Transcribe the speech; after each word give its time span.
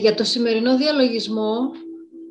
Για 0.00 0.14
το 0.14 0.24
σημερινό 0.24 0.76
διαλογισμό 0.76 1.70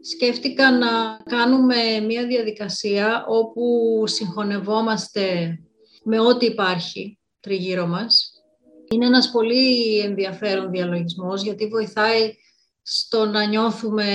σκέφτηκα 0.01 0.71
να 0.71 1.17
κάνουμε 1.23 1.75
μια 2.05 2.27
διαδικασία 2.27 3.25
όπου 3.27 3.63
συγχωνευόμαστε 4.07 5.57
με 6.03 6.19
ό,τι 6.19 6.45
υπάρχει 6.45 7.19
τριγύρω 7.39 7.87
μας. 7.87 8.31
Είναι 8.91 9.05
ένας 9.05 9.31
πολύ 9.31 9.99
ενδιαφέρον 9.99 10.71
διαλογισμός 10.71 11.43
γιατί 11.43 11.67
βοηθάει 11.67 12.33
στο 12.81 13.25
να 13.25 13.45
νιώθουμε 13.45 14.05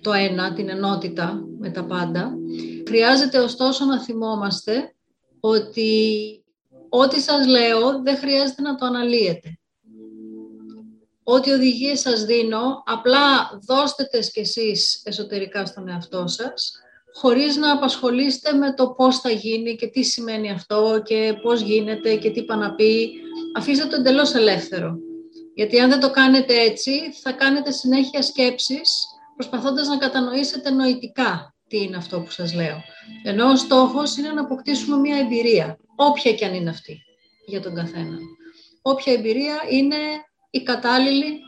το 0.00 0.12
ένα, 0.12 0.52
την 0.52 0.68
ενότητα 0.68 1.40
με 1.58 1.70
τα 1.70 1.84
πάντα. 1.84 2.34
Χρειάζεται 2.86 3.38
ωστόσο 3.38 3.84
να 3.84 4.00
θυμόμαστε 4.02 4.94
ότι 5.40 6.04
ό,τι 6.88 7.20
σας 7.20 7.46
λέω 7.46 8.02
δεν 8.02 8.16
χρειάζεται 8.16 8.62
να 8.62 8.74
το 8.74 8.86
αναλύετε. 8.86 9.58
Ό,τι 11.24 11.50
οδηγίες 11.50 12.00
σας 12.00 12.24
δίνω, 12.24 12.82
απλά 12.86 13.50
δώστε 13.66 14.04
τες 14.04 14.30
κι 14.30 14.40
εσείς 14.40 15.02
εσωτερικά 15.04 15.66
στον 15.66 15.88
εαυτό 15.88 16.26
σας, 16.26 16.72
χωρίς 17.14 17.56
να 17.56 17.72
απασχολείστε 17.72 18.52
με 18.52 18.74
το 18.74 18.88
πώς 18.88 19.18
θα 19.18 19.30
γίνει 19.30 19.76
και 19.76 19.86
τι 19.86 20.02
σημαίνει 20.02 20.50
αυτό 20.50 21.02
και 21.04 21.34
πώς 21.42 21.60
γίνεται 21.60 22.16
και 22.16 22.30
τι 22.30 22.44
πάνε 22.44 22.66
να 22.66 22.74
πει. 22.74 23.12
Αφήστε 23.56 23.86
το 23.86 23.96
εντελώς 23.96 24.34
ελεύθερο. 24.34 24.96
Γιατί 25.54 25.80
αν 25.80 25.90
δεν 25.90 26.00
το 26.00 26.10
κάνετε 26.10 26.60
έτσι, 26.60 27.12
θα 27.22 27.32
κάνετε 27.32 27.70
συνέχεια 27.70 28.22
σκέψεις, 28.22 29.06
προσπαθώντας 29.36 29.88
να 29.88 29.96
κατανοήσετε 29.96 30.70
νοητικά 30.70 31.54
τι 31.68 31.82
είναι 31.82 31.96
αυτό 31.96 32.20
που 32.20 32.30
σας 32.30 32.54
λέω. 32.54 32.82
Ενώ 33.24 33.50
ο 33.50 33.56
στόχος 33.56 34.16
είναι 34.16 34.28
να 34.28 34.40
αποκτήσουμε 34.40 34.96
μια 34.96 35.16
εμπειρία, 35.16 35.78
όποια 35.96 36.32
και 36.32 36.44
αν 36.44 36.54
είναι 36.54 36.70
αυτή, 36.70 37.02
για 37.46 37.60
τον 37.60 37.74
καθένα. 37.74 38.18
Όποια 38.82 39.12
εμπειρία 39.12 39.54
είναι 39.70 39.96
η 40.54 40.62
κατάλληλη 40.62 41.40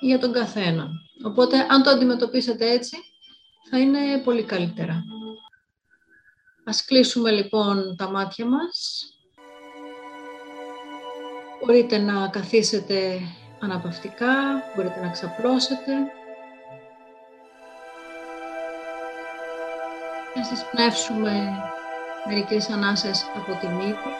για 0.00 0.18
τον 0.18 0.32
καθένα. 0.32 0.88
Οπότε, 1.24 1.66
αν 1.68 1.82
το 1.82 1.90
αντιμετωπίσετε 1.90 2.70
έτσι, 2.70 2.96
θα 3.70 3.78
είναι 3.78 4.18
πολύ 4.24 4.42
καλύτερα. 4.42 5.04
Ας 6.64 6.84
κλείσουμε 6.84 7.30
λοιπόν 7.30 7.96
τα 7.96 8.10
μάτια 8.10 8.46
μας. 8.46 9.04
Μπορείτε 11.60 11.98
να 11.98 12.28
καθίσετε 12.28 13.20
αναπαυτικά, 13.60 14.62
μπορείτε 14.74 15.00
να 15.00 15.10
ξαπλώσετε. 15.10 15.92
Να 20.34 20.44
σας 20.44 20.70
πνεύσουμε 20.70 21.50
μερικές 22.26 22.68
ανάσες 22.68 23.24
από 23.34 23.58
τη 23.60 23.66
μύτη 23.66 24.10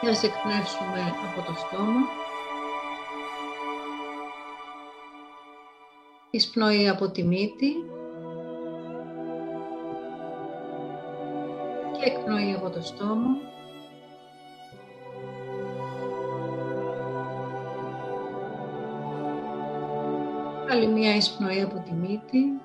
και 0.00 0.06
να 0.06 0.10
εκπνεύσουμε 0.10 1.14
από 1.26 1.46
το 1.46 1.54
στόμα. 1.58 2.23
Εισπνοή 6.34 6.88
από 6.88 7.08
τη 7.10 7.22
μύτη 7.22 7.72
και 11.92 12.10
εκπνοή 12.10 12.52
από 12.52 12.70
το 12.70 12.82
στόμα. 12.82 13.36
Άλλη 20.70 20.86
μία 20.86 21.16
εισπνοή 21.16 21.60
από 21.60 21.82
τη 21.84 21.92
μύτη 21.92 22.60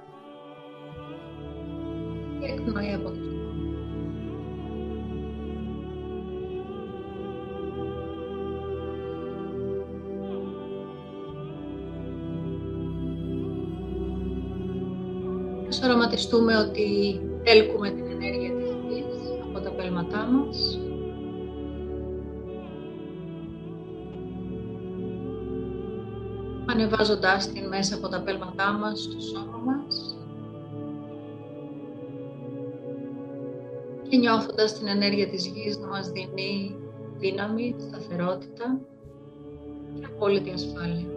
και 2.39 2.45
εκπνοή 2.45 2.93
από 2.93 3.09
το 3.09 3.15
στόμα. 3.15 3.38
Οραματιστούμε 15.89 16.57
ότι 16.57 17.19
έλκουμε 17.43 17.89
την 17.89 18.05
ενέργεια 18.05 18.55
της 18.55 18.69
γης 18.89 19.05
από 19.49 19.59
τα 19.59 19.71
πέλματά 19.71 20.25
μας. 20.25 20.79
Ανεβάζοντάς 26.65 27.47
την 27.47 27.67
μέσα 27.67 27.95
από 27.95 28.07
τα 28.07 28.21
πέλματά 28.21 28.71
μας 28.71 28.99
στο 29.01 29.19
σώμα 29.19 29.57
μας. 29.57 30.17
Και 34.09 34.17
νιώθοντας 34.17 34.73
την 34.73 34.87
ενέργεια 34.87 35.27
της 35.27 35.45
γης 35.47 35.77
να 35.77 35.87
μας 35.87 36.09
δίνει 36.11 36.75
δύναμη, 37.17 37.75
σταθερότητα 37.79 38.79
και 39.99 40.05
απόλυτη 40.05 40.51
ασφάλεια. 40.51 41.08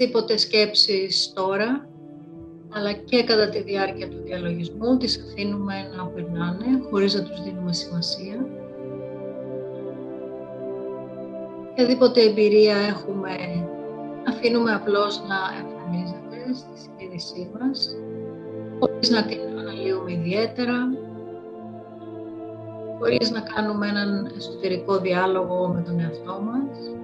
Οποιασδήποτε 0.00 0.36
σκέψεις 0.36 1.32
τώρα, 1.34 1.88
αλλά 2.72 2.92
και 2.92 3.24
κατά 3.24 3.48
τη 3.48 3.62
διάρκεια 3.62 4.08
του 4.08 4.22
διαλογισμού, 4.24 4.96
τις 4.96 5.24
αφήνουμε 5.26 5.74
να 5.96 6.06
περνάνε, 6.06 6.66
χωρίς 6.90 7.14
να 7.14 7.22
τους 7.22 7.42
δίνουμε 7.42 7.72
σημασία. 7.72 8.46
Οποιαδήποτε 11.70 12.20
εμπειρία 12.20 12.76
έχουμε, 12.76 13.30
αφήνουμε 14.28 14.72
απλώς 14.72 15.22
να 15.28 15.38
εμφανίζεται 15.60 16.54
στη 16.54 16.80
συνείδησή 16.80 17.50
μας, 17.58 17.96
χωρίς 18.80 19.10
να 19.10 19.24
την 19.24 19.38
αναλύουμε 19.58 20.12
ιδιαίτερα, 20.12 20.76
χωρίς 22.98 23.30
να 23.30 23.40
κάνουμε 23.40 23.88
έναν 23.88 24.32
εσωτερικό 24.36 24.98
διάλογο 24.98 25.68
με 25.68 25.82
τον 25.82 26.00
εαυτό 26.00 26.40
μας 26.40 27.00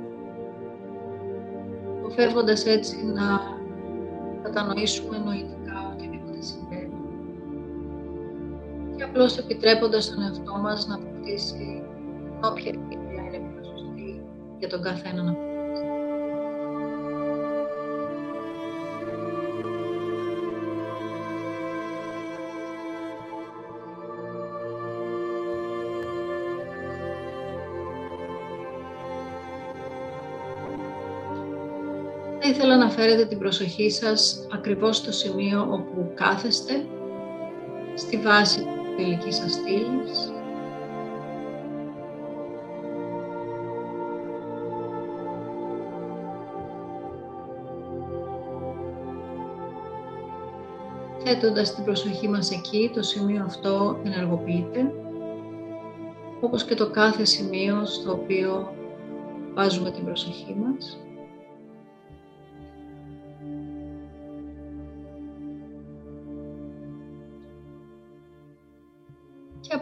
αποφεύγοντας 2.06 2.67
έτσι 2.67 3.05
να 3.05 3.41
κατανοήσουμε 4.43 5.19
νοητικά 5.19 5.93
οτιδήποτε 5.94 6.43
συμβαίνει. 6.43 6.94
Και 8.97 9.03
απλώς 9.03 9.39
επιτρέποντας 9.39 10.05
στον 10.05 10.22
εαυτό 10.22 10.55
μας 10.56 10.87
να 10.87 10.94
αποκτήσει 10.94 11.83
όποια 12.44 12.72
εμπειρία 12.75 13.22
είναι 13.22 13.50
πιο 13.53 13.65
σωστή 13.65 14.22
για 14.59 14.69
τον 14.69 14.83
καθένα 14.83 15.22
να 15.22 15.33
ήθελα 32.56 32.77
να 32.77 32.91
φέρετε 32.91 33.25
την 33.25 33.39
προσοχή 33.39 33.91
σας 33.91 34.47
ακριβώς 34.53 34.97
στο 34.97 35.12
σημείο 35.12 35.61
όπου 35.71 36.12
κάθεστε, 36.15 36.87
στη 37.94 38.17
βάση 38.17 38.59
του 38.61 38.94
φιλικής 38.97 39.37
σας 39.37 39.53
στήλης. 39.53 40.33
Θέτοντας 51.25 51.75
την 51.75 51.84
προσοχή 51.84 52.28
μας 52.28 52.50
εκεί, 52.50 52.91
το 52.94 53.03
σημείο 53.03 53.44
αυτό 53.44 54.00
ενεργοποιείται, 54.05 54.93
όπως 56.41 56.65
και 56.65 56.75
το 56.75 56.91
κάθε 56.91 57.25
σημείο 57.25 57.87
στο 57.87 58.12
οποίο 58.12 58.75
βάζουμε 59.55 59.91
την 59.91 60.05
προσοχή 60.05 60.55
μας. 60.55 61.06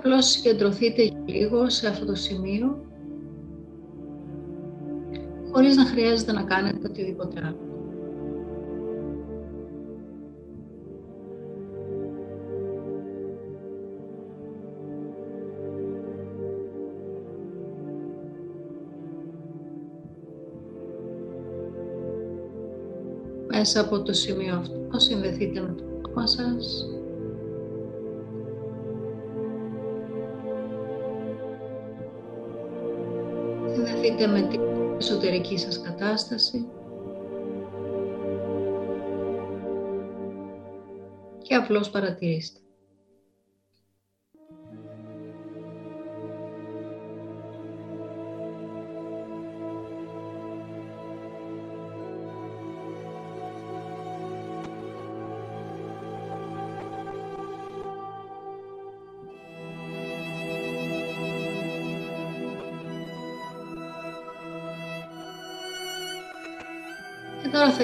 Απλώς 0.05 0.27
συγκεντρωθείτε 0.31 1.13
λίγο 1.27 1.71
σε 1.71 1.89
αυτό 1.89 2.05
το 2.05 2.15
σημείο 2.15 2.85
χωρίς 5.53 5.77
να 5.77 5.85
χρειάζεται 5.85 6.33
να 6.33 6.43
κάνετε 6.43 6.89
οτιδήποτε 6.89 7.41
άλλο. 7.47 7.59
Μέσα 23.47 23.81
από 23.81 24.03
το 24.03 24.13
σημείο 24.13 24.55
αυτό 24.55 24.99
συνδεθείτε 24.99 25.61
με 25.61 25.75
το 25.77 25.85
κόμμα 26.03 26.27
σας 26.27 26.89
Συνδεθείτε 34.17 34.41
με 34.41 34.49
την 34.49 34.61
εσωτερική 34.99 35.59
σας 35.59 35.81
κατάσταση 35.81 36.67
και 41.43 41.55
απλώς 41.55 41.91
παρατηρήστε. 41.91 42.59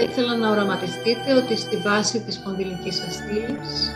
Θα 0.00 0.06
ήθελα 0.06 0.36
να 0.36 0.50
οραματιστείτε 0.50 1.34
ότι 1.34 1.56
στη 1.56 1.76
βάση 1.76 2.20
της 2.20 2.34
σπονδυλικής 2.34 2.96
σας 2.96 3.14
στήλης, 3.14 3.90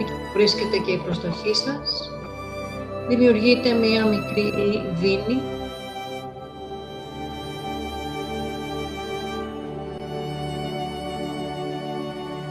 εκεί 0.00 0.12
που 0.12 0.32
βρίσκεται 0.32 0.76
και 0.86 0.92
η 0.92 0.96
προστοχή 1.04 1.54
σας, 1.54 2.10
δημιουργείται 3.08 3.72
μία 3.72 4.06
μικρή 4.06 4.52
δίνη. 4.94 5.40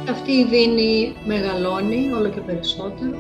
Και 0.03 0.11
αυτή 0.11 0.31
η 0.31 0.45
δίνη 0.45 1.15
μεγαλώνει 1.25 2.11
όλο 2.13 2.29
και 2.29 2.39
περισσότερο. 2.39 3.17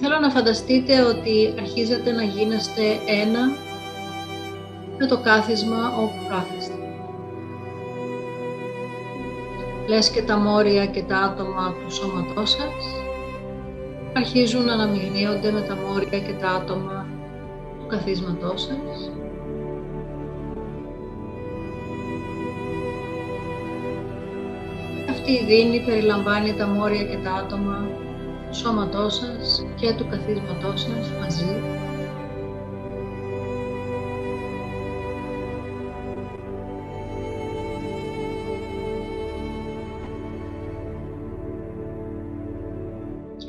Θέλω 0.00 0.18
να 0.20 0.30
φανταστείτε 0.30 1.00
ότι 1.00 1.54
αρχίζετε 1.58 2.12
να 2.12 2.22
γίνεστε 2.22 2.82
ένα 3.06 3.66
με 4.98 5.06
το 5.06 5.18
κάθισμα 5.18 5.92
όπου 5.98 6.26
κάθεστε. 6.28 6.72
Λες 9.88 10.10
και 10.10 10.22
τα 10.22 10.36
μόρια 10.36 10.86
και 10.86 11.02
τα 11.02 11.16
άτομα 11.16 11.74
του 11.84 11.94
σώματός 11.94 12.50
σας 12.50 13.06
αρχίζουν 14.16 14.64
να 14.64 14.72
αναμειγνύονται 14.72 15.50
με 15.50 15.60
τα 15.60 15.76
μόρια 15.76 16.18
και 16.18 16.32
τα 16.40 16.48
άτομα 16.48 17.06
του 17.80 17.86
καθίσματός 17.86 18.62
σας. 18.62 19.10
Αυτή 25.10 25.32
η 25.32 25.44
δίνη 25.44 25.80
περιλαμβάνει 25.80 26.52
τα 26.52 26.66
μόρια 26.66 27.04
και 27.04 27.16
τα 27.24 27.32
άτομα 27.32 27.88
του 28.48 28.56
σώματός 28.56 29.14
σας 29.14 29.64
και 29.74 29.92
του 29.92 30.06
καθίσματός 30.10 30.80
σας 30.80 31.12
μαζί 31.20 31.62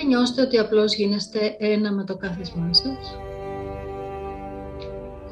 νιώστε 0.09 0.41
ότι 0.41 0.57
απλώς 0.57 0.95
γίνεστε 0.95 1.55
ένα 1.59 1.91
με 1.91 2.03
το 2.03 2.17
κάθισμά 2.17 2.73
σας, 2.73 3.17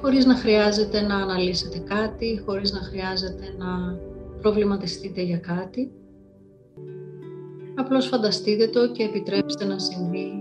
χωρίς 0.01 0.25
να 0.25 0.35
χρειάζεται 0.35 1.01
να 1.01 1.15
αναλύσετε 1.15 1.77
κάτι, 1.77 2.41
χωρίς 2.45 2.71
να 2.71 2.79
χρειάζεται 2.79 3.55
να 3.57 3.99
προβληματιστείτε 4.41 5.21
για 5.21 5.37
κάτι; 5.37 5.91
Απλώς 7.79 8.07
φανταστείτε 8.07 8.67
το 8.67 8.91
και 8.91 9.03
επιτρέψτε 9.03 9.65
να 9.65 9.79
συμβεί 9.79 10.31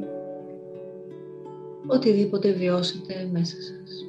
οτιδήποτε 1.86 2.52
βιώσετε 2.52 3.28
μέσα 3.32 3.56
σας. 3.62 4.05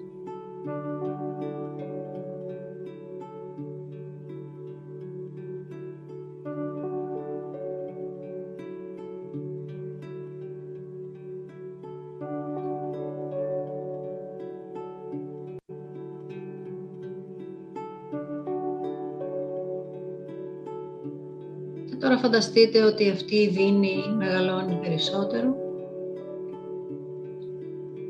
Φανταστείτε 22.27 22.83
ότι 22.83 23.09
αυτή 23.09 23.35
η 23.35 23.47
δίνη 23.47 24.03
μεγαλώνει 24.17 24.79
περισσότερο; 24.81 25.55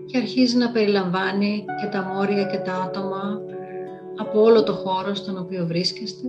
Και 0.05 0.17
αρχίζει 0.17 0.57
να 0.57 0.71
περιλαμβάνει 0.71 1.65
και 1.81 1.87
τα 1.87 2.01
μόρια 2.01 2.43
και 2.43 2.57
τα 2.57 2.73
άτομα 2.73 3.41
από 4.15 4.41
όλο 4.41 4.63
το 4.63 4.73
χώρο 4.73 5.13
στον 5.13 5.37
οποίο 5.37 5.65
βρίσκεστε; 5.65 6.27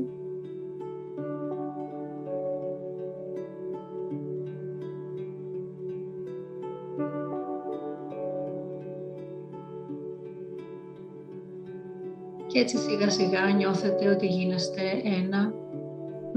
Και 12.46 12.58
έτσι 12.58 12.76
σιγά 12.76 13.10
σιγά 13.10 13.50
νιώθετε 13.56 14.08
ότι 14.08 14.26
γίνεστε 14.26 14.82
ένα 15.20 15.52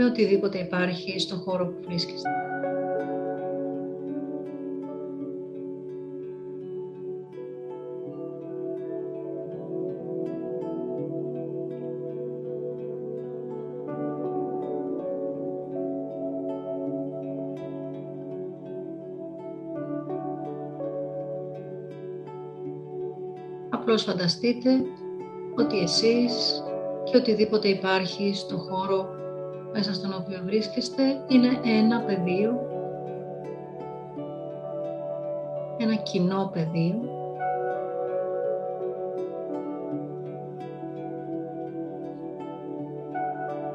με 0.01 0.07
οτιδήποτε 0.07 0.59
υπάρχει 0.59 1.19
στον 1.19 1.39
χώρο 1.39 1.65
που 1.65 1.81
βρίσκεστε. 1.85 2.29
Απλώς 23.69 24.03
φανταστείτε 24.03 24.69
ότι 25.57 25.79
εσείς 25.79 26.63
και 27.03 27.17
οτιδήποτε 27.17 27.67
υπάρχει 27.67 28.33
στον 28.33 28.59
χώρο 28.59 29.20
μέσα 29.73 29.93
στον 29.93 30.13
οποίο 30.13 30.39
βρίσκεστε 30.43 31.03
είναι 31.27 31.59
ένα 31.63 32.01
πεδίο, 32.01 32.67
ένα 35.77 35.95
κοινό 35.95 36.49
πεδίο. 36.53 37.19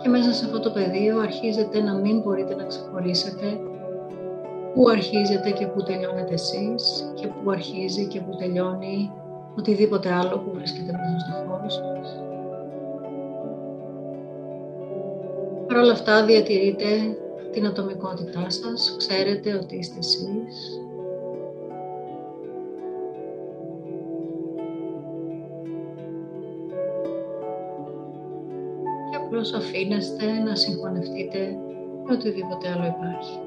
Και 0.03 0.09
μέσα 0.09 0.33
σε 0.33 0.45
αυτό 0.45 0.61
το 0.61 0.71
πεδίο 0.71 1.19
αρχίζετε 1.19 1.81
να 1.81 1.95
μην 1.95 2.21
μπορείτε 2.21 2.55
να 2.55 2.65
ξεχωρίσετε 2.65 3.59
πού 4.77 4.89
αρχίζετε 4.89 5.51
και 5.51 5.67
πού 5.67 5.83
τελειώνετε 5.83 6.35
εσείς 6.35 7.13
και 7.15 7.27
πού 7.27 7.51
αρχίζει 7.51 8.07
και 8.07 8.21
πού 8.21 8.37
τελειώνει 8.37 9.13
οτιδήποτε 9.59 10.13
άλλο 10.13 10.39
που 10.39 10.51
βρίσκεται 10.55 10.93
μέσα 10.93 11.19
στον 11.19 11.36
Παρ' 15.77 15.85
όλα 15.85 15.95
αυτά 15.95 16.25
διατηρείτε 16.25 16.87
την 17.53 17.67
ατομικότητά 17.67 18.51
σας, 18.51 18.95
ξέρετε 18.99 19.55
ότι 19.55 19.77
είστε 19.77 19.99
εσείς. 19.99 20.81
Και 29.11 29.17
απλώς 29.17 29.53
αφήνεστε 29.53 30.33
να 30.33 30.55
συγχωνευτείτε 30.55 31.57
με 32.05 32.13
οτιδήποτε 32.13 32.69
άλλο 32.69 32.87
υπάρχει. 32.87 33.41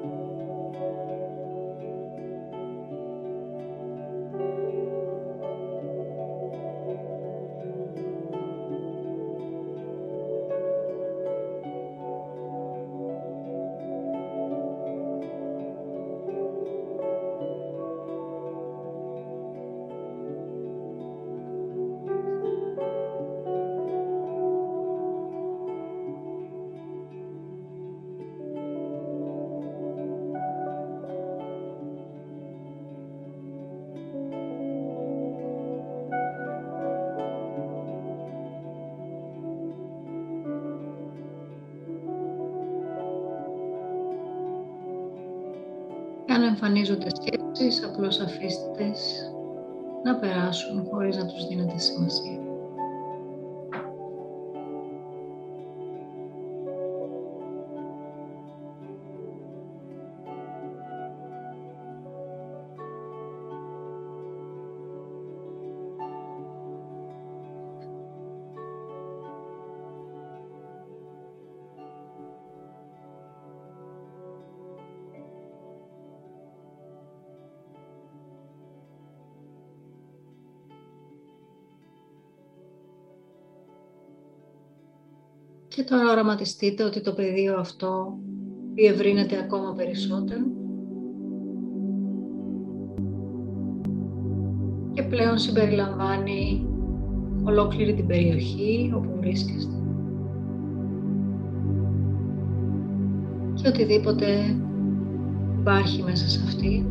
Αν 46.33 46.43
εμφανίζονται 46.43 47.09
σκέψεις, 47.15 47.83
απλώς 47.83 48.19
αφήστε 48.19 48.91
να 50.03 50.15
περάσουν 50.15 50.87
χωρίς 50.91 51.17
να 51.17 51.25
τους 51.25 51.47
δίνετε 51.47 51.77
σημασία. 51.77 52.48
Και 85.79 85.85
τώρα 85.85 86.11
οραματιστείτε 86.11 86.83
ότι 86.83 87.01
το 87.01 87.13
πεδίο 87.13 87.59
αυτό 87.59 88.17
διευρύνεται 88.73 89.37
ακόμα 89.37 89.73
περισσότερο. 89.73 90.41
Και 94.93 95.03
πλέον 95.03 95.37
συμπεριλαμβάνει 95.37 96.67
ολόκληρη 97.43 97.93
την 97.93 98.07
περιοχή 98.07 98.91
όπου 98.95 99.09
βρίσκεστε. 99.19 99.73
Και 103.53 103.67
οτιδήποτε 103.67 104.55
υπάρχει 105.59 106.03
μέσα 106.03 106.29
σε 106.29 106.41
αυτή 106.45 106.85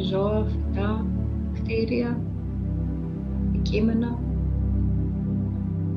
ζώα, 0.00 0.44
φυτά, 0.44 1.06
κτίρια, 1.54 2.20
κείμενα, 3.62 4.18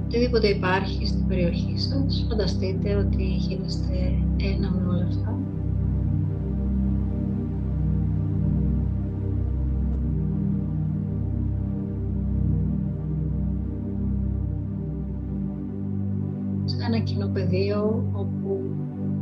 οτιδήποτε 0.06 0.48
υπάρχει 0.48 1.08
στην 1.08 1.28
περιοχή 1.28 1.74
σας, 1.78 2.26
φανταστείτε 2.30 2.96
ότι 2.96 3.24
γίνεστε 3.24 3.94
ένα 4.38 4.72
με 4.72 4.88
όλα 4.90 5.06
αυτά. 5.08 5.38
Σε 16.66 16.86
ένα 16.86 17.00
κοινό 17.00 17.28
πεδίο 17.28 18.10
όπου 18.14 18.60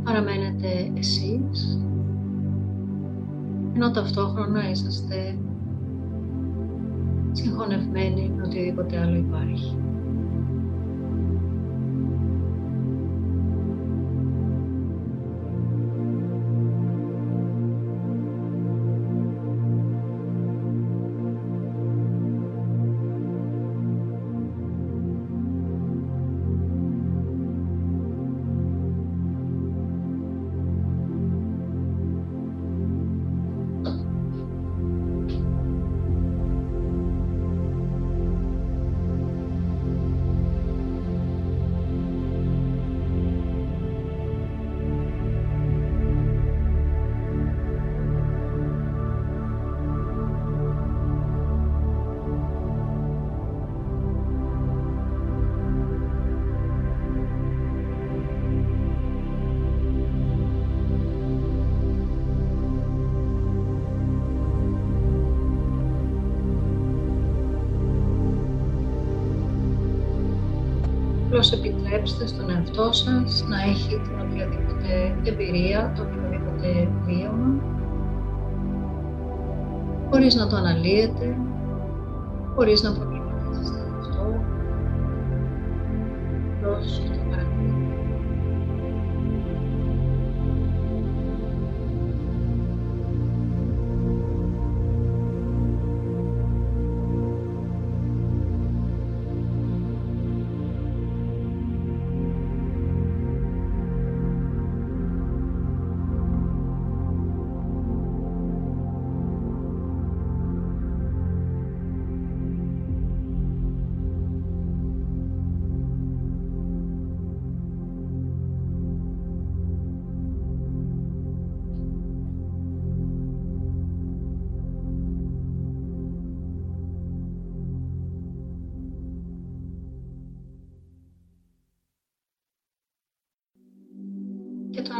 παραμένετε 0.04 0.92
εσείς 0.94 1.78
ενώ 3.80 3.90
ταυτόχρονα 3.90 4.70
είσαστε 4.70 5.38
συγχωνευμένοι 7.32 8.32
με 8.36 8.42
οτιδήποτε 8.42 8.98
άλλο 8.98 9.16
υπάρχει. 9.16 9.76
Επιτρέψτε 71.88 72.26
στον 72.26 72.50
εαυτό 72.50 72.92
σας 72.92 73.44
να 73.48 73.62
έχει 73.62 73.88
την 73.88 74.20
οποιαδήποτε 74.20 75.16
εμπειρία, 75.24 75.92
το 75.96 76.02
οποιοδήποτε 76.02 76.88
βίωμα, 77.04 77.62
χωρίς 80.10 80.34
να 80.34 80.46
το 80.46 80.56
αναλύετε, 80.56 81.36
χωρίς 82.54 82.82
να 82.82 82.92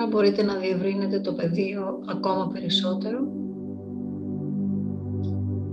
μπορείτε 0.09 0.43
να 0.43 0.55
διευρύνετε 0.55 1.21
το 1.21 1.33
πεδίο 1.33 2.03
ακόμα 2.07 2.51
περισσότερο 2.53 3.19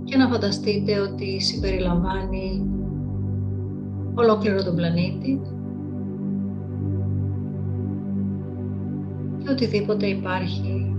και 0.04 0.16
να 0.16 0.28
φανταστείτε 0.28 0.98
ότι 1.00 1.40
συμπεριλαμβάνει 1.40 2.70
ολόκληρο 4.14 4.64
τον 4.64 4.74
πλανήτη 4.74 5.40
και 9.38 9.50
οτιδήποτε 9.50 10.06
υπάρχει 10.06 10.94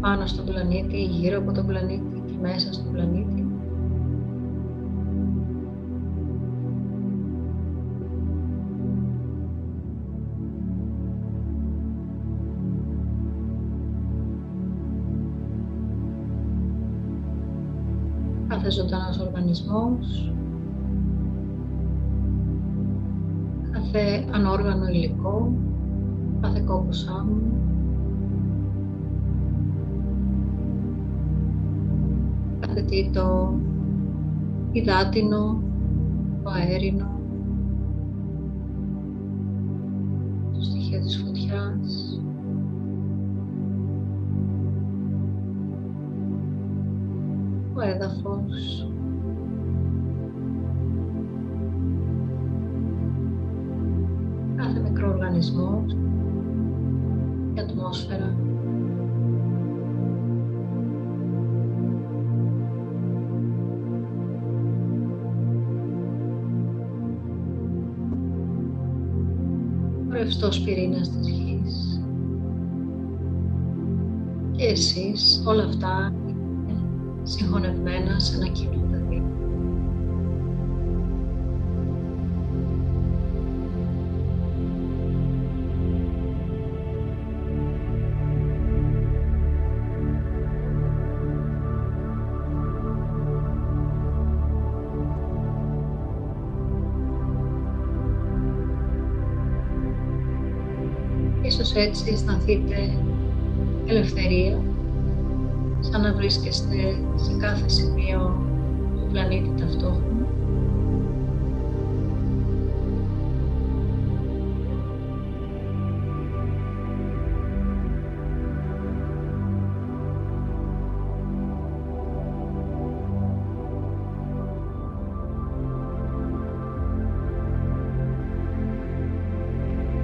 πάνω 0.00 0.26
στον 0.26 0.44
πλανήτη, 0.44 1.02
γύρω 1.02 1.38
από 1.38 1.52
τον 1.52 1.66
πλανήτη 1.66 2.22
και 2.26 2.34
μέσα 2.40 2.72
στον 2.72 2.92
πλανήτη 2.92 3.45
ζωντανός 18.76 19.18
οργανισμός, 19.18 20.32
κάθε 23.70 24.24
ανόργανο 24.32 24.86
υλικό, 24.86 25.52
κάθε 26.40 26.62
κόκκος 26.66 27.06
άμμου, 27.06 27.42
κάθε 32.60 32.82
τι 32.82 33.10
το 33.12 33.54
υδάτινο, 34.72 35.62
το 36.42 36.50
αέρινο, 36.50 37.20
το 40.52 40.62
στοιχείο 40.62 41.00
της 41.00 41.16
φωτιάς, 41.16 42.05
ο 47.76 47.80
έδαφος, 47.80 48.88
κάθε 54.56 54.80
μικρό 54.80 55.08
οργανισμό, 55.08 55.84
η 57.54 57.60
ατμόσφαιρα. 57.60 58.36
Ο 70.08 70.12
ρευστός 70.12 70.60
πυρήνας 70.60 71.10
της 71.10 71.28
γης. 71.28 72.00
Και 74.56 74.64
εσείς 74.64 75.42
όλα 75.46 75.64
αυτά 75.64 76.15
συγχωνεύμενα 77.28 78.18
σε 78.18 78.36
ένα 78.36 78.46
κοινό 78.48 78.88
παιδί. 78.90 79.22
Ίσως 101.42 101.74
έτσι 101.74 102.10
αισθανθείτε 102.12 102.98
ελευθερία 103.86 104.75
να 105.98 106.12
βρίσκεστε 106.12 106.76
σε 107.14 107.36
κάθε 107.40 107.68
σημείο 107.68 108.46
του 108.96 109.08
πλανήτη 109.12 109.60
ταυτόχρονα. 109.60 110.26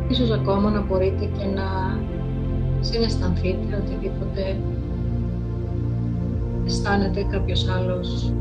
Ίσως 0.09 0.31
ακόμα 0.31 0.71
να 0.71 0.81
μπορείτε 0.81 1.25
και 1.25 1.45
να 1.45 1.99
συναισθανθείτε 2.81 3.77
οτιδήποτε 3.77 4.57
αισθάνεται 6.67 7.23
κάποιος 7.23 7.69
άλλος 7.69 8.33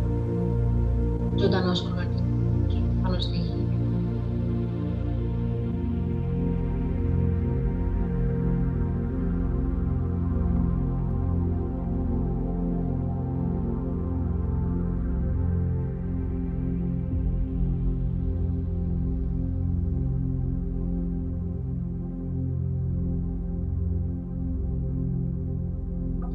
ζωντανός 1.36 1.82
οργανισμός 1.82 2.82
πάνω 3.01 3.20
στη 3.20 3.36
γη. 3.36 3.50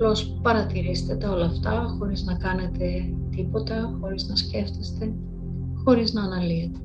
Απλώς 0.06 0.38
παρατηρήστε 0.42 1.16
τα 1.16 1.30
όλα 1.30 1.44
αυτά 1.44 1.96
χωρίς 1.98 2.25
να 2.25 2.34
κάνετε 2.34 3.14
τίποτα, 3.30 3.96
χωρίς 4.00 4.28
να 4.28 4.36
σκέφτεστε, 4.36 5.14
χωρίς 5.84 6.12
να 6.12 6.22
αναλύετε. 6.22 6.78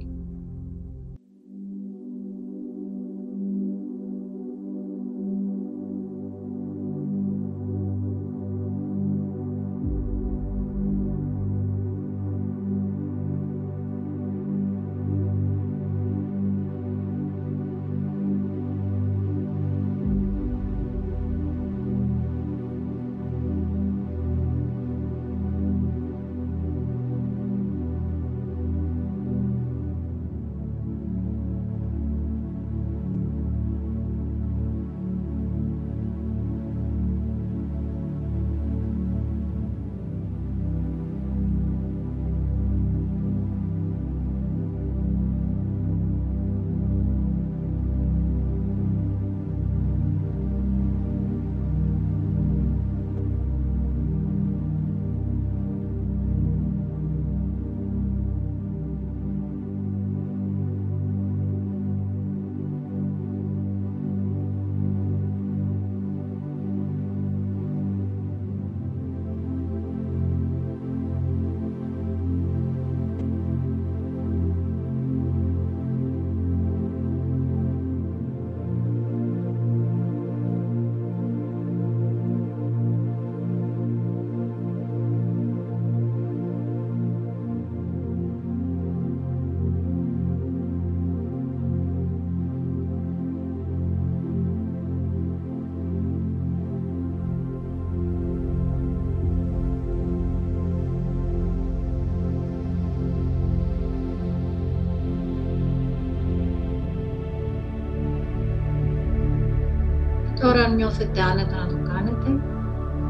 Τώρα 110.61 110.73
αν 110.73 110.79
νιώθετε 110.79 111.21
άνετα 111.21 111.55
να 111.55 111.67
το 111.67 111.89
κάνετε, 111.93 112.43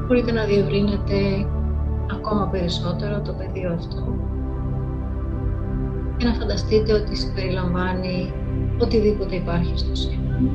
μπορείτε 0.07 0.31
να 0.31 0.45
διευρύνετε 0.45 1.47
ακόμα 2.11 2.47
περισσότερο 2.47 3.21
το 3.21 3.33
πεδίο 3.33 3.73
αυτό 3.73 4.15
και 6.17 6.25
να 6.25 6.33
φανταστείτε 6.33 6.93
ότι 6.93 7.15
συμπεριλαμβάνει 7.15 8.33
οτιδήποτε 8.77 9.35
υπάρχει 9.35 9.77
στο 9.77 9.95
σύμπαν. 9.95 10.49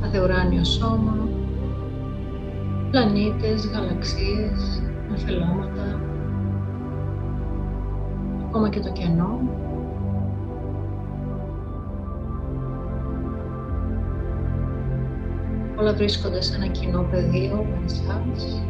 Κάθε 0.00 0.64
σώμα, 0.64 1.28
πλανήτες, 2.90 3.66
γαλαξίες, 3.66 4.82
αφελώματα, 5.14 6.05
ακόμα 8.56 8.70
και 8.70 8.80
το 8.80 8.92
κενό. 8.92 9.40
Όλα 15.78 15.94
βρίσκονται 15.94 16.40
σε 16.40 16.54
ένα 16.54 16.66
κοινό 16.66 17.06
πεδίο 17.10 17.56
με 17.56 17.84
εσάς. 17.84 18.60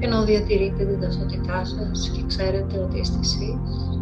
ενώ 0.00 0.24
διατηρείτε 0.24 0.84
την 0.84 1.00
ταυτότητά 1.00 1.64
σας 1.64 2.10
και 2.10 2.22
ξέρετε 2.26 2.78
ότι 2.78 2.98
είστε 2.98 3.18
εσείς 3.20 3.98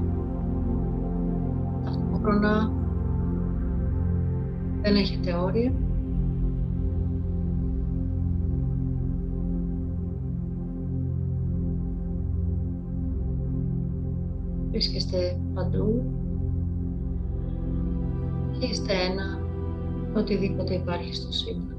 ταυτόχρονα 2.27 2.73
δεν 4.83 4.97
έχετε 4.97 5.35
όρια. 5.35 5.73
Βρίσκεστε 14.71 15.41
παντού 15.55 16.03
και 18.59 18.67
είστε 18.67 18.93
ένα 18.93 19.41
οτιδήποτε 20.15 20.75
υπάρχει 20.75 21.15
στο 21.15 21.33
σύμπαν. 21.33 21.76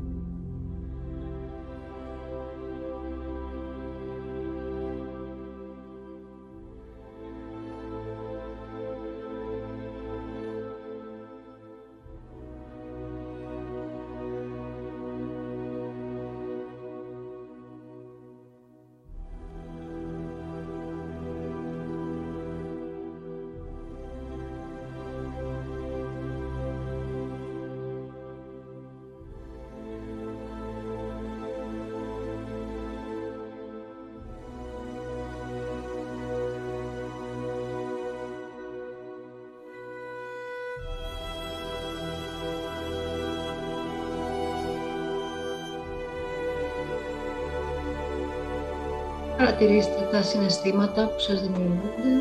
Παρατηρήστε 49.60 50.08
τα 50.12 50.22
συναισθήματα 50.22 51.08
που 51.08 51.20
σας 51.20 51.41
δημιουργούνται; 51.41 52.12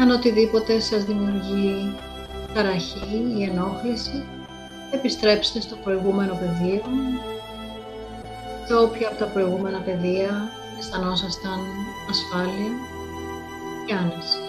Αν 0.00 0.10
οτιδήποτε 0.10 0.80
σας 0.80 1.04
δημιουργεί 1.04 1.96
ταραχή 2.54 3.34
ή 3.38 3.42
ενόχληση, 3.42 4.24
επιστρέψτε 4.90 5.60
στο 5.60 5.76
προηγούμενο 5.76 6.34
πεδίο, 6.34 6.82
σε 8.66 8.74
όποια 8.74 9.08
από 9.08 9.18
τα 9.18 9.26
προηγούμενα 9.26 9.80
πεδία 9.80 10.50
αισθανόσασταν 10.78 11.60
ασφάλεια 12.10 12.72
και 13.86 13.94
άνεση. 13.94 14.47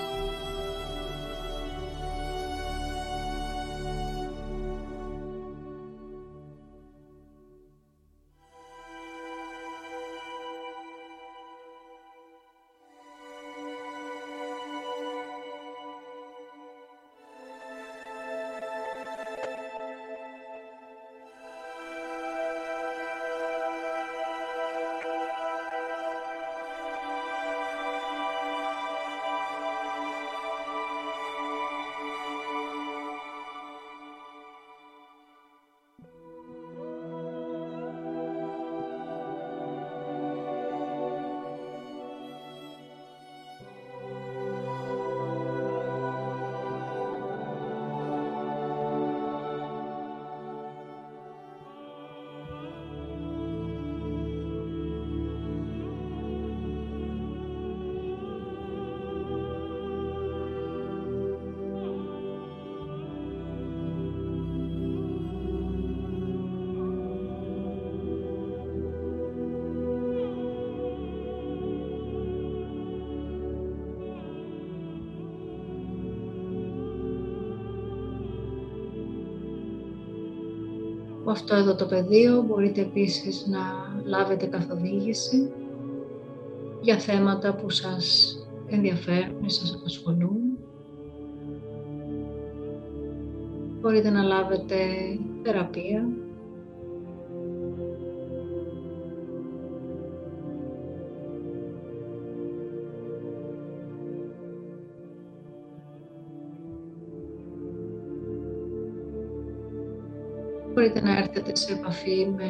Από 81.30 81.38
αυτό 81.38 81.56
εδώ 81.56 81.76
το 81.76 81.86
πεδίο 81.86 82.42
μπορείτε 82.42 82.82
επίσης 82.82 83.48
να 83.48 83.60
λάβετε 84.04 84.46
καθοδήγηση 84.46 85.52
για 86.82 87.00
θέματα 87.00 87.56
που 87.56 87.70
σας 87.70 88.38
ενδιαφέρουν 88.68 89.44
ή 89.46 89.52
σας 89.52 89.74
απασχολούν. 89.80 90.58
Μπορείτε 93.82 94.10
να 94.10 94.24
λάβετε 94.24 94.76
θεραπεία 95.44 96.08
μπορείτε 110.80 111.02
να 111.02 111.18
έρθετε 111.18 111.56
σε 111.56 111.74
επαφή 111.74 112.34
με 112.38 112.50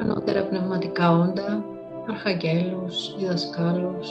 ανώτερα 0.00 0.42
πνευματικά 0.42 1.12
όντα, 1.12 1.64
αρχαγγέλους, 2.08 3.16
διδασκάλους. 3.18 4.08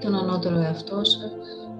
Τον 0.00 0.14
ανώτερο 0.14 0.56
εαυτό 0.56 1.04
σας. 1.04 1.71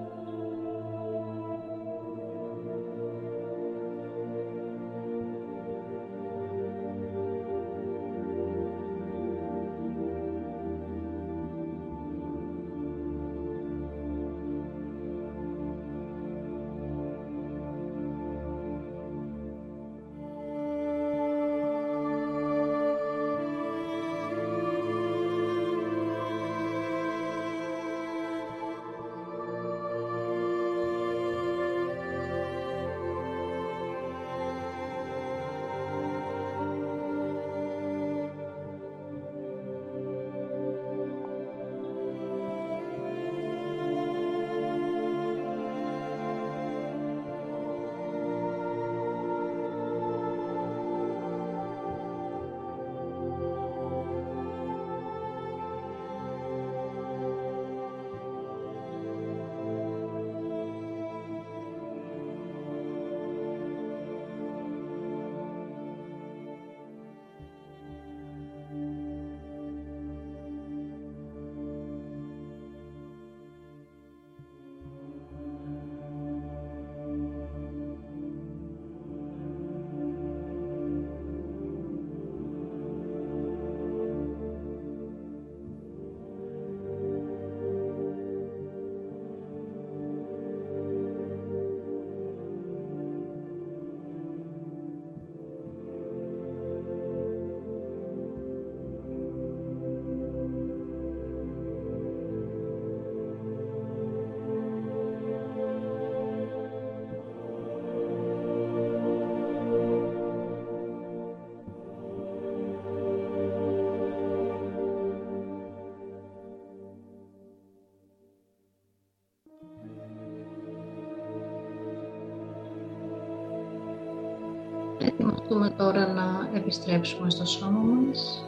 Ετοιμαστούμε 125.53 125.83
τώρα 125.83 126.13
να 126.13 126.49
επιστρέψουμε 126.53 127.29
στο 127.29 127.45
σώμα 127.45 127.79
μας. 127.79 128.45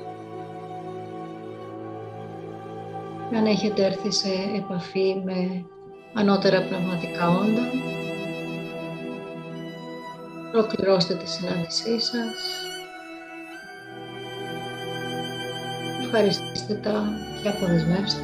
Αν 3.36 3.46
έχετε 3.46 3.86
έρθει 3.86 4.12
σε 4.12 4.30
επαφή 4.56 5.22
με 5.26 5.66
ανώτερα 6.14 6.62
πνευματικά 6.62 7.30
όντα, 7.30 7.62
ολοκληρώστε 10.54 11.16
τη 11.16 11.30
συνάντησή 11.30 12.00
σας. 12.00 12.66
Ευχαριστήστε 16.04 16.74
τα 16.74 17.04
και 17.42 17.50
αποδεσμεύστε. 17.50 18.24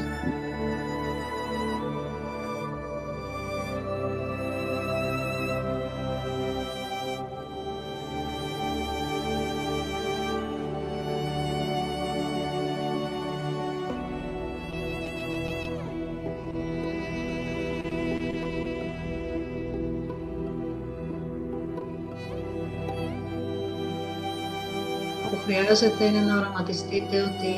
Χρειάζεται 25.53 26.05
είναι 26.05 26.19
να 26.19 26.37
οραματιστείτε 26.37 27.21
ότι 27.21 27.53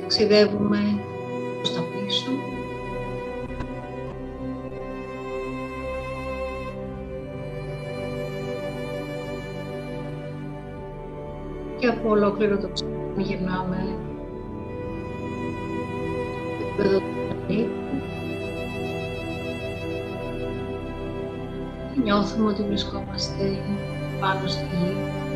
ταξιδεύουμε 0.00 0.78
προς 1.56 1.74
τα 1.74 1.80
πίσω 1.80 2.30
και 11.78 11.86
από 11.86 12.08
ολόκληρο 12.08 12.58
το 12.58 12.68
ψυχή 12.72 12.90
γυρνάμε 13.16 13.96
επίπεδο 16.60 17.02
νιώθουμε 22.02 22.48
ότι 22.48 22.62
βρισκόμαστε 22.62 23.58
πάνω 24.20 24.48
στη 24.48 24.64
γη. 24.64 25.27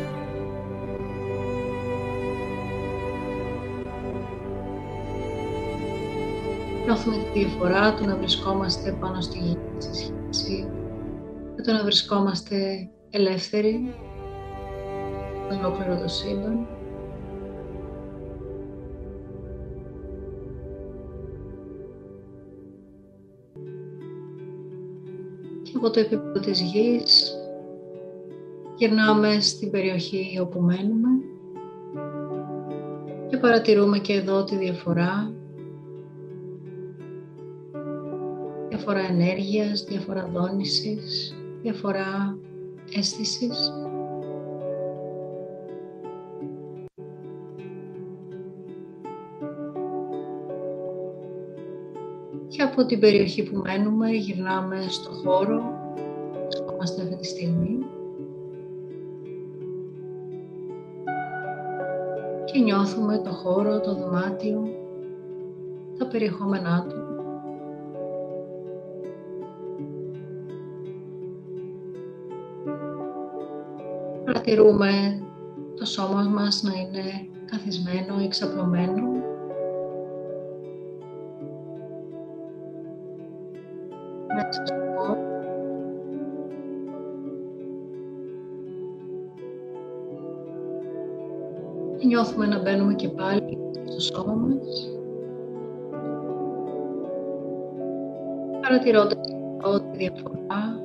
Νιώθουμε 6.93 7.15
τη 7.33 7.39
διαφορά 7.39 7.93
του 7.93 8.05
να 8.05 8.15
βρισκόμαστε 8.15 8.97
πάνω 8.99 9.21
στη 9.21 9.37
γη 9.37 9.57
σε 9.77 9.93
σχέση 9.93 10.67
με 11.55 11.63
το 11.63 11.71
να 11.71 11.83
βρισκόμαστε 11.83 12.89
ελεύθεροι 13.09 13.95
ολόκληρο 15.51 15.97
το 15.97 16.07
σύμπαν. 16.07 16.67
Και 25.63 25.71
από 25.75 25.89
το 25.89 25.99
επίπεδο 25.99 26.39
της 26.39 26.61
γης 26.61 27.33
γυρνάμε 28.75 29.39
στην 29.39 29.71
περιοχή 29.71 30.39
όπου 30.41 30.59
μένουμε 30.59 31.09
και 33.29 33.37
παρατηρούμε 33.37 33.99
και 33.99 34.13
εδώ 34.13 34.43
τη 34.43 34.55
διαφορά 34.55 35.33
διαφορά 38.83 39.07
ενέργειας, 39.07 39.83
διαφορά 39.83 40.29
δόνησης, 40.33 41.35
διαφορά 41.61 42.37
αίσθησης. 42.97 43.73
Και 52.47 52.61
από 52.61 52.85
την 52.85 52.99
περιοχή 52.99 53.43
που 53.43 53.61
μένουμε 53.65 54.09
γυρνάμε 54.09 54.85
στο 54.87 55.11
χώρο 55.11 55.57
που 56.65 56.73
είμαστε 56.73 57.01
αυτή 57.01 57.15
τη 57.15 57.25
στιγμή 57.25 57.85
και 62.45 62.59
νιώθουμε 62.59 63.17
το 63.17 63.29
χώρο, 63.29 63.79
το 63.79 63.95
δωμάτιο, 63.95 64.67
τα 65.97 66.07
περιεχόμενά 66.07 66.85
του. 66.89 67.02
Παρατηρούμε 74.45 75.21
το 75.75 75.85
σώμα 75.85 76.21
μας 76.21 76.63
να 76.63 76.71
είναι 76.73 77.27
καθισμένο 77.45 78.23
ή 78.23 78.27
ξαπλωμένο. 78.27 79.01
Μέσα 84.35 84.65
στο 84.65 84.75
νιώθουμε 92.05 92.45
να 92.45 92.61
μπαίνουμε 92.61 92.93
και 92.93 93.09
πάλι 93.09 93.57
στο 93.89 93.99
σώμα 93.99 94.33
μας. 94.33 94.89
Παρατηρώντας 98.61 99.27
ό,τι 99.61 99.97
διαφορά 99.97 100.83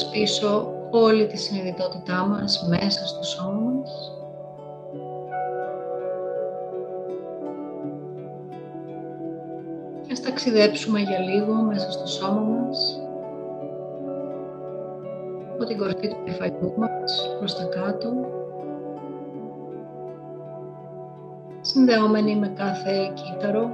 Παίρνοντας 0.00 0.10
πίσω 0.10 0.72
όλη 0.90 1.26
τη 1.26 1.36
συνειδητότητά 1.36 2.26
μας 2.26 2.66
μέσα 2.68 3.06
στο 3.06 3.22
σώμα 3.22 3.60
μας. 3.60 4.12
Ας 10.12 10.20
ταξιδέψουμε 10.20 11.00
για 11.00 11.18
λίγο 11.18 11.54
μέσα 11.54 11.90
στο 11.90 12.06
σώμα 12.06 12.40
μας 12.40 13.00
από 15.54 15.64
την 15.64 15.78
κορφή 15.78 16.08
του 16.08 16.16
κεφαλιού 16.24 16.74
μας 16.76 17.36
προς 17.38 17.56
τα 17.56 17.64
κάτω 17.64 18.12
συνδεόμενοι 21.60 22.36
με 22.36 22.48
κάθε 22.48 23.12
κύτταρο 23.14 23.70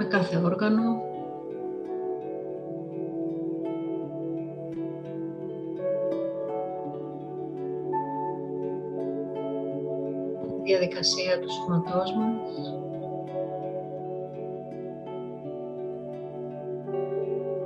με 0.00 0.06
κάθε 0.06 0.36
όργανο. 0.36 0.82
Διαδικασία 10.62 11.38
του 11.40 11.52
σώματός 11.52 12.12
μας. 12.12 12.74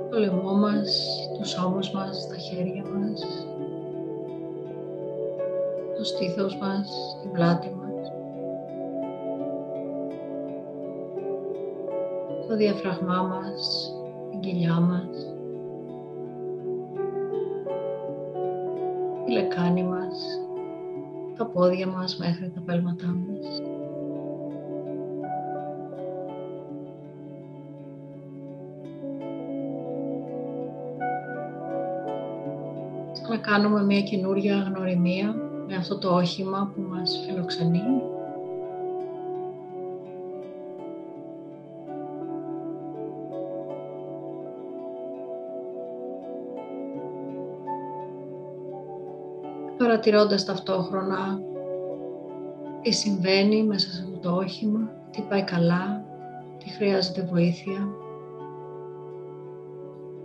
Το 0.09 0.19
λαιμό 0.19 0.53
μας, 0.53 1.19
τους 1.37 1.57
ώμους 1.57 1.91
μας, 1.91 2.27
τα 2.27 2.35
χέρια 2.35 2.83
μας, 2.83 3.47
το 5.97 6.03
στήθος 6.03 6.57
μας, 6.57 7.17
την 7.21 7.31
πλάτη 7.31 7.69
μας, 7.69 7.84
το 12.55 12.61
διαφραγμά 12.61 13.21
μας, 13.21 13.91
την 14.29 14.39
κοιλιά 14.39 14.79
μας, 14.79 15.35
τη 19.25 19.31
λεκάνη 19.31 19.83
μας, 19.83 20.39
τα 21.37 21.45
πόδια 21.45 21.87
μας 21.87 22.17
μέχρι 22.17 22.49
τα 22.49 22.61
πέλματά 22.65 23.05
μας. 23.05 23.61
Να 33.29 33.37
κάνουμε 33.37 33.83
μια 33.83 34.01
καινούρια 34.01 34.55
γνωριμία 34.55 35.35
με 35.67 35.75
αυτό 35.75 35.97
το 35.97 36.15
όχημα 36.15 36.71
που 36.75 36.81
μας 36.81 37.25
φιλοξενεί. 37.25 38.14
Παρατηρώντας 49.85 50.45
ταυτόχρονα 50.45 51.39
τι 52.81 52.91
συμβαίνει 52.91 53.63
μέσα 53.63 53.89
σε 53.91 54.01
αυτό 54.01 54.17
το 54.17 54.35
όχημα, 54.35 54.91
τι 55.11 55.21
πάει 55.21 55.43
καλά, 55.43 56.05
τι 56.57 56.69
χρειάζεται 56.69 57.21
βοήθεια, 57.31 57.87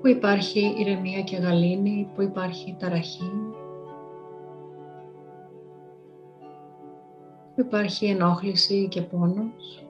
που 0.01 0.09
υπάρχει 0.09 0.75
ηρεμία 0.79 1.21
και 1.23 1.37
γαλήνη, 1.37 2.11
που 2.15 2.23
υπάρχει 2.23 2.77
ταραχή, 2.79 3.33
που 7.55 7.61
υπάρχει 7.61 8.07
ενόχληση 8.07 8.89
και 8.89 9.03
πόνος. 9.03 9.85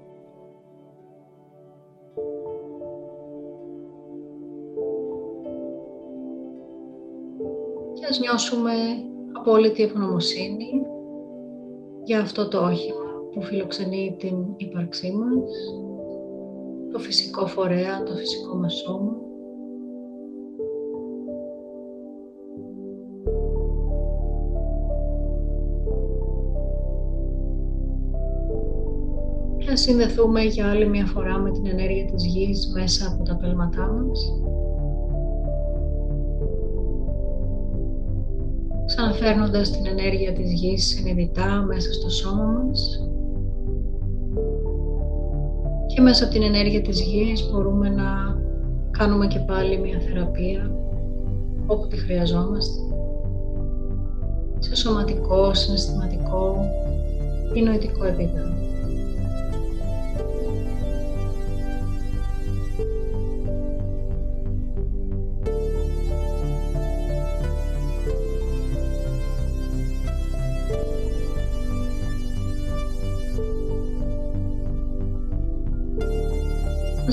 Και 7.94 8.06
ας 8.08 8.18
νιώσουμε 8.18 8.72
απόλυτη 9.40 9.82
ευγνωμοσύνη 9.82 10.70
για 12.04 12.20
αυτό 12.20 12.48
το 12.48 12.58
όχημα 12.58 13.10
που 13.32 13.42
φιλοξενεί 13.42 14.16
την 14.18 14.36
ύπαρξή 14.56 15.12
μας, 15.12 15.50
το 16.92 16.98
φυσικό 16.98 17.46
φορέα, 17.46 18.02
το 18.02 18.14
φυσικό 18.14 18.56
μας 18.56 18.74
σώμα. 18.74 19.12
Και 29.58 29.70
ας 29.70 29.80
συνδεθούμε 29.80 30.42
για 30.42 30.70
άλλη 30.70 30.88
μια 30.88 31.06
φορά 31.06 31.38
με 31.38 31.50
την 31.50 31.66
ενέργεια 31.66 32.04
της 32.04 32.24
γης 32.26 32.72
μέσα 32.74 33.12
από 33.14 33.24
τα 33.24 33.36
πέλματά 33.36 33.86
μας. 33.86 34.32
Ξαναφέρνοντας 39.00 39.70
την 39.70 39.86
ενέργεια 39.86 40.32
της 40.32 40.52
γης 40.52 40.86
συνειδητά 40.86 41.64
μέσα 41.66 41.92
στο 41.92 42.10
σώμα 42.10 42.44
μας 42.44 43.08
και 45.86 46.00
μέσα 46.00 46.24
από 46.24 46.32
την 46.32 46.42
ενέργεια 46.42 46.80
της 46.80 47.00
γης 47.00 47.50
μπορούμε 47.50 47.88
να 47.88 48.40
κάνουμε 48.90 49.26
και 49.26 49.38
πάλι 49.38 49.78
μια 49.78 49.98
θεραπεία 50.00 50.70
όπου 51.66 51.86
τη 51.86 51.96
χρειαζόμαστε 51.96 52.80
σε 54.58 54.76
σωματικό, 54.76 55.54
συναισθηματικό 55.54 56.64
ή 57.54 57.62
νοητικό 57.62 58.04
επίπεδο. 58.04 58.59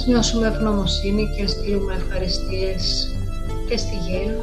Νιώσουμε 0.08 0.48
ευγνωμοσύνη 0.48 1.28
και 1.36 1.48
στείλουμε 1.48 1.94
ευχαριστίες 1.94 3.12
και 3.70 3.78
στη 3.78 3.96
γέα. 3.96 4.36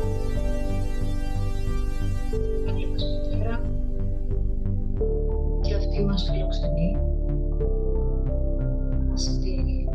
Και 5.61 5.75
αυτή 5.75 6.05
μας 6.05 6.31
φιλοξενεί. 6.33 6.97
Μας 9.11 9.23
στείλει. 9.23 9.89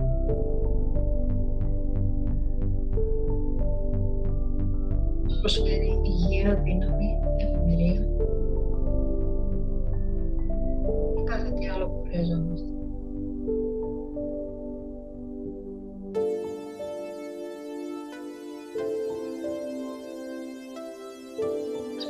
Μας 5.24 5.40
προσφέρει 5.40 6.02
υγεία, 6.04 6.62
δύναμη, 6.64 7.18
ευημερία 7.38 8.08
και 11.16 11.24
κάθε 11.26 11.52
τι 11.52 11.68
άλλο 11.68 11.86
που 11.88 12.04
χρειαζόμαστε. 12.08 12.69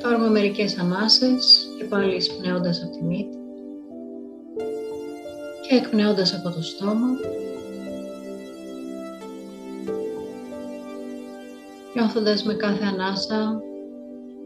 Πάρουμε 0.09 0.29
μερικές 0.29 0.77
ανάσες 0.77 1.69
και 1.77 1.83
πάλι 1.83 2.15
εισπνέοντας 2.15 2.83
από 2.83 2.91
τη 2.91 3.03
μύτη 3.03 3.37
και 5.67 5.75
εκπνέοντας 5.75 6.33
από 6.33 6.49
το 6.49 6.61
στόμα. 6.61 7.07
Νιώθοντας 11.93 12.43
με 12.43 12.53
κάθε 12.53 12.85
ανάσα 12.85 13.61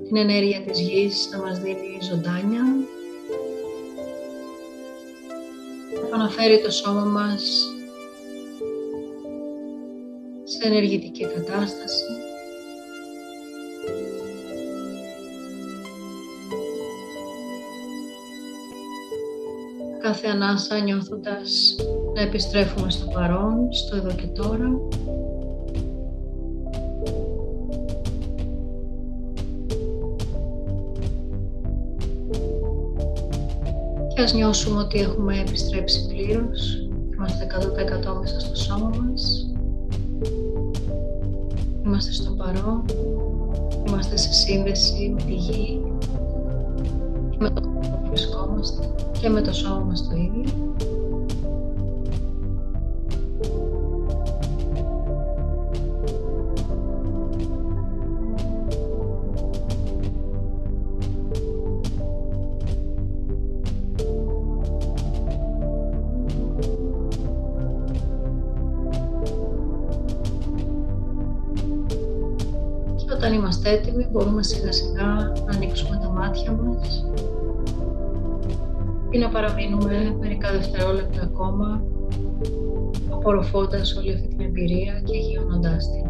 την 0.08 0.18
ενέργεια 0.18 0.62
της 0.62 0.80
γης 0.80 1.30
να 1.32 1.38
μας 1.38 1.60
δίνει 1.60 1.98
ζωντάνια. 2.02 2.64
Επαναφέρει 6.06 6.62
το 6.62 6.72
σώμα 6.72 7.04
μας 7.04 7.70
σε 10.44 10.68
ενεργητική 10.68 11.26
κατάσταση. 11.26 12.33
Κάθε 20.14 20.28
ανάσα 20.28 20.80
νιώθοντας 20.80 21.76
να 22.16 22.22
επιστρέφουμε 22.22 22.90
στο 22.90 23.06
παρόν, 23.06 23.74
στο 23.74 23.96
εδώ 23.96 24.12
και 24.12 24.28
τώρα. 24.28 24.70
Και 34.16 34.22
ας 34.22 34.34
νιώσουμε 34.34 34.80
ότι 34.80 35.00
έχουμε 35.00 35.40
επιστρέψει 35.40 36.08
πλήρως. 36.08 36.88
Είμαστε 37.14 37.44
100% 37.44 38.20
μέσα 38.20 38.40
στο 38.40 38.56
σώμα 38.56 38.90
μας. 38.90 39.52
Είμαστε 41.86 42.12
στο 42.12 42.32
παρόν. 42.32 42.86
Είμαστε 43.88 44.18
σε 44.18 44.34
σύνδεση 44.34 45.14
με 45.16 45.24
τη 45.24 45.34
γη 45.34 45.82
και 47.30 47.38
με 47.40 47.50
το 47.50 47.62
που 48.64 48.70
βρισκόμαστε 48.70 49.20
και 49.20 49.30
με 49.30 49.42
το 49.42 49.54
σώμα 49.54 49.80
μας 49.80 50.08
το 50.08 50.16
ίδιο. 50.16 50.76
Και 72.96 73.14
όταν 73.14 73.34
είμαστε 73.34 73.70
έτοιμοι 73.70 74.08
μπορούμε 74.12 74.44
σιγά 74.44 74.72
σιγά 74.72 75.06
να 75.46 75.54
ανοίξουμε 75.56 75.98
τα 76.02 76.10
μάτια 76.10 76.52
μας 76.52 77.03
ή 79.14 79.18
να 79.18 79.30
παραμείνουμε 79.30 80.16
μερικά 80.20 80.52
δευτερόλεπτα 80.52 81.22
ακόμα 81.22 81.84
απορροφώντας 83.10 83.96
όλη 83.96 84.14
αυτή 84.14 84.28
την 84.28 84.40
εμπειρία 84.42 85.02
και 85.06 85.18
γιώνοντάς 85.18 85.92
την. 85.92 86.03